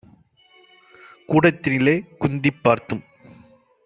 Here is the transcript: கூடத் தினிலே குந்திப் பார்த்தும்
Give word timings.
கூடத் 1.29 1.59
தினிலே 1.61 1.95
குந்திப் 2.19 2.61
பார்த்தும் 2.61 3.03